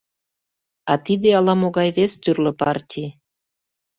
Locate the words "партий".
2.61-3.09